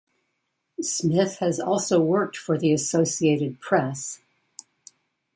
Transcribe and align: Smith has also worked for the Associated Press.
Smith 0.81 1.37
has 1.37 1.59
also 1.59 2.01
worked 2.01 2.35
for 2.35 2.57
the 2.57 2.73
Associated 2.73 3.59
Press. 3.59 4.19